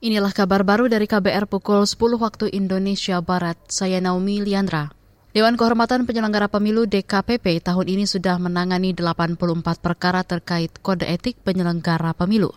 Inilah 0.00 0.32
kabar 0.32 0.64
baru 0.64 0.88
dari 0.88 1.04
KBR 1.04 1.44
pukul 1.44 1.84
10 1.84 2.16
waktu 2.16 2.48
Indonesia 2.56 3.20
Barat. 3.20 3.60
Saya 3.68 4.00
Naomi 4.00 4.40
Liandra. 4.40 4.88
Dewan 5.36 5.60
Kehormatan 5.60 6.08
Penyelenggara 6.08 6.48
Pemilu 6.48 6.88
DKPP 6.88 7.60
tahun 7.60 7.84
ini 7.84 8.08
sudah 8.08 8.40
menangani 8.40 8.96
84 8.96 9.36
perkara 9.84 10.24
terkait 10.24 10.72
kode 10.80 11.04
etik 11.04 11.44
penyelenggara 11.44 12.16
pemilu. 12.16 12.48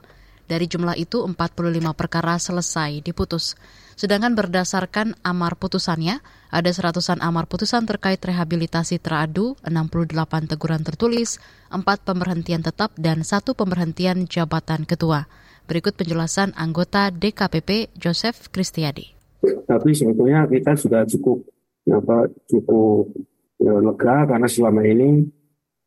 Dari 0.48 0.72
jumlah 0.72 0.96
itu, 0.96 1.20
45 1.20 1.92
perkara 1.92 2.40
selesai 2.40 3.04
diputus. 3.04 3.60
Sedangkan 4.00 4.40
berdasarkan 4.40 5.20
amar 5.28 5.60
putusannya, 5.60 6.24
ada 6.48 6.72
seratusan 6.72 7.20
amar 7.20 7.52
putusan 7.52 7.84
terkait 7.84 8.24
rehabilitasi 8.24 9.04
teradu, 9.04 9.60
68 9.68 10.48
teguran 10.48 10.80
tertulis, 10.80 11.44
4 11.76 11.84
pemberhentian 12.08 12.64
tetap, 12.64 12.96
dan 12.96 13.28
satu 13.28 13.52
pemberhentian 13.52 14.32
jabatan 14.32 14.88
ketua. 14.88 15.28
Berikut 15.64 15.96
penjelasan 15.96 16.52
anggota 16.60 17.08
DKPP 17.10 17.96
Joseph 17.96 18.52
Kristiadi. 18.52 19.16
Tapi 19.44 19.90
sebetulnya 19.92 20.48
kita 20.48 20.76
sudah 20.76 21.04
cukup 21.08 21.44
apa 21.92 22.32
cukup 22.48 23.12
ya, 23.60 23.76
lega 23.76 24.16
karena 24.24 24.48
selama 24.48 24.82
ini 24.88 25.28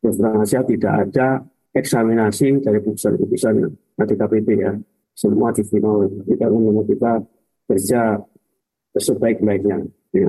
Indonesia 0.05 0.61
tidak 0.61 0.95
ada 1.09 1.29
eksaminasi 1.73 2.65
dari 2.65 2.79
putusan-putusan 2.81 3.55
DKPP 3.97 4.49
ya. 4.61 4.73
Semua 5.17 5.53
di 5.53 5.65
final. 5.65 6.09
Kita 6.29 6.49
menunggu 6.53 6.85
kita 6.93 7.21
kerja 7.69 8.21
sebaik-baiknya. 8.97 9.85
Ya. 10.13 10.29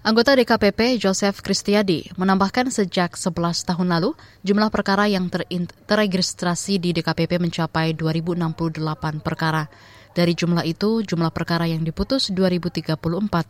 Anggota 0.00 0.32
DKPP 0.32 0.96
Joseph 0.96 1.44
Kristiadi 1.44 2.08
menambahkan 2.16 2.72
sejak 2.72 3.20
11 3.20 3.68
tahun 3.68 3.92
lalu, 3.92 4.16
jumlah 4.40 4.72
perkara 4.72 5.04
yang 5.04 5.28
terregistrasi 5.28 6.80
di 6.80 6.96
DKPP 6.96 7.36
mencapai 7.36 7.92
2068 7.92 9.20
perkara. 9.20 9.68
Dari 10.16 10.32
jumlah 10.32 10.64
itu, 10.64 11.04
jumlah 11.04 11.28
perkara 11.36 11.68
yang 11.68 11.84
diputus 11.84 12.32
2034 12.32 12.96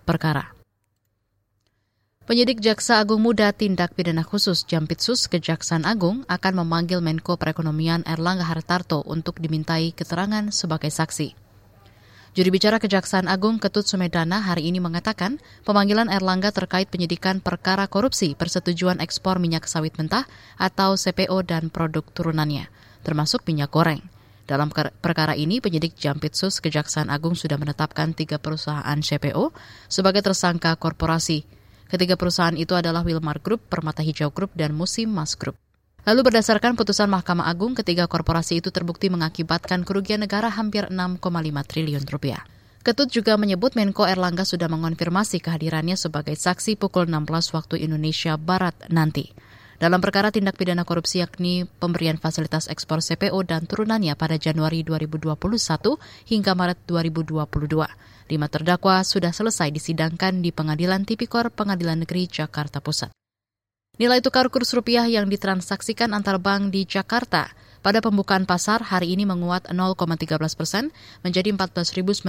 perkara. 0.03 0.51
Penyidik 2.27 2.59
Jaksa 2.59 2.99
Agung 2.99 3.23
Muda 3.23 3.55
Tindak 3.55 3.95
Pidana 3.95 4.27
Khusus 4.27 4.67
Jampitsus 4.67 5.31
Kejaksaan 5.31 5.87
Agung 5.87 6.27
akan 6.27 6.67
memanggil 6.67 6.99
Menko 6.99 7.39
Perekonomian 7.39 8.03
Erlangga 8.03 8.51
Hartarto 8.51 9.07
untuk 9.07 9.39
dimintai 9.39 9.95
keterangan 9.95 10.51
sebagai 10.51 10.91
saksi. 10.91 11.50
Juri 12.31 12.55
bicara 12.55 12.79
Kejaksaan 12.79 13.27
Agung 13.27 13.59
Ketut 13.59 13.91
Sumedana 13.91 14.39
hari 14.39 14.71
ini 14.71 14.79
mengatakan 14.79 15.43
pemanggilan 15.67 16.07
Erlangga 16.07 16.55
terkait 16.55 16.87
penyidikan 16.87 17.43
perkara 17.43 17.91
korupsi 17.91 18.39
persetujuan 18.39 19.03
ekspor 19.03 19.43
minyak 19.43 19.67
sawit 19.67 19.99
mentah 19.99 20.31
atau 20.55 20.95
CPO 20.95 21.43
dan 21.43 21.75
produk 21.75 22.07
turunannya, 22.07 22.71
termasuk 23.03 23.43
minyak 23.51 23.75
goreng. 23.75 23.99
Dalam 24.47 24.71
perkara 25.03 25.35
ini, 25.35 25.59
penyidik 25.59 25.99
Jampitsus 25.99 26.63
Kejaksaan 26.63 27.11
Agung 27.11 27.35
sudah 27.35 27.59
menetapkan 27.59 28.15
tiga 28.15 28.39
perusahaan 28.39 28.99
CPO 29.03 29.51
sebagai 29.91 30.23
tersangka 30.23 30.79
korporasi. 30.79 31.43
Ketiga 31.91 32.15
perusahaan 32.15 32.55
itu 32.55 32.79
adalah 32.79 33.03
Wilmar 33.03 33.43
Group, 33.43 33.67
Permata 33.67 34.07
Hijau 34.07 34.31
Group, 34.31 34.55
dan 34.55 34.71
Musim 34.71 35.11
Mas 35.11 35.35
Group. 35.35 35.59
Lalu 36.09 36.33
berdasarkan 36.33 36.81
putusan 36.81 37.13
Mahkamah 37.13 37.45
Agung, 37.45 37.77
ketiga 37.77 38.09
korporasi 38.09 38.65
itu 38.65 38.73
terbukti 38.73 39.13
mengakibatkan 39.13 39.85
kerugian 39.85 40.25
negara 40.25 40.49
hampir 40.49 40.89
6,5 40.89 41.21
triliun 41.69 42.05
rupiah. 42.09 42.41
Ketut 42.81 43.13
juga 43.13 43.37
menyebut 43.37 43.77
Menko 43.77 44.09
Erlangga 44.09 44.49
sudah 44.49 44.65
mengonfirmasi 44.73 45.45
kehadirannya 45.45 46.01
sebagai 46.01 46.33
saksi 46.33 46.81
pukul 46.81 47.13
16 47.13 47.53
waktu 47.53 47.85
Indonesia 47.85 48.41
Barat 48.41 48.73
nanti. 48.89 49.37
Dalam 49.77 50.01
perkara 50.01 50.33
tindak 50.33 50.57
pidana 50.57 50.89
korupsi 50.89 51.21
yakni 51.21 51.65
pemberian 51.65 52.17
fasilitas 52.17 52.69
ekspor 52.73 53.05
CPO 53.05 53.37
dan 53.45 53.65
turunannya 53.65 54.17
pada 54.17 54.41
Januari 54.41 54.81
2021 54.81 55.37
hingga 56.29 56.53
Maret 56.57 56.85
2022. 56.89 58.33
Lima 58.33 58.47
terdakwa 58.49 59.01
sudah 59.05 59.33
selesai 59.33 59.73
disidangkan 59.73 60.41
di 60.41 60.53
Pengadilan 60.53 61.05
Tipikor 61.09 61.53
Pengadilan 61.53 62.05
Negeri 62.05 62.29
Jakarta 62.29 62.85
Pusat. 62.85 63.13
Nilai 64.01 64.25
tukar 64.25 64.49
kurs 64.49 64.73
rupiah 64.73 65.05
yang 65.05 65.29
ditransaksikan 65.29 66.17
antar 66.17 66.41
bank 66.41 66.73
di 66.73 66.89
Jakarta 66.89 67.53
pada 67.85 68.01
pembukaan 68.01 68.49
pasar 68.49 68.81
hari 68.81 69.13
ini 69.13 69.29
menguat 69.29 69.69
0,13 69.69 70.41
persen 70.57 70.89
menjadi 71.21 71.53
14.994 71.53 72.25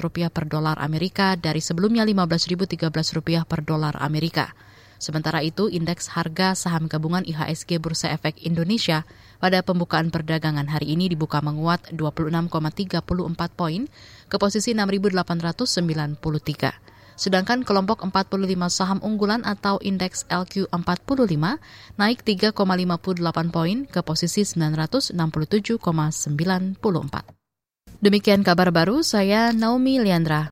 rupiah 0.00 0.32
per 0.32 0.48
dolar 0.48 0.80
Amerika 0.80 1.36
dari 1.36 1.60
sebelumnya 1.60 2.08
15.013 2.08 2.88
rupiah 3.12 3.44
per 3.44 3.60
dolar 3.60 3.92
Amerika. 4.00 4.56
Sementara 4.96 5.44
itu, 5.44 5.68
indeks 5.68 6.16
harga 6.16 6.56
saham 6.56 6.88
gabungan 6.88 7.28
IHSG 7.28 7.76
Bursa 7.76 8.16
Efek 8.16 8.40
Indonesia 8.40 9.04
pada 9.36 9.60
pembukaan 9.60 10.08
perdagangan 10.08 10.64
hari 10.64 10.96
ini 10.96 11.12
dibuka 11.12 11.44
menguat 11.44 11.92
26,34 11.92 13.04
poin 13.52 13.84
ke 14.32 14.36
posisi 14.40 14.72
6.893. 14.72 16.89
Sedangkan 17.20 17.68
kelompok 17.68 18.00
45 18.00 18.32
saham 18.72 18.96
unggulan 19.04 19.44
atau 19.44 19.76
indeks 19.84 20.24
LQ45 20.32 21.36
naik 22.00 22.24
3,58 22.24 22.56
poin 23.52 23.84
ke 23.84 24.00
posisi 24.00 24.40
967,94. 24.48 26.80
Demikian 28.00 28.40
kabar 28.40 28.72
baru, 28.72 29.04
saya 29.04 29.52
Naomi 29.52 30.00
Liandra. 30.00 30.48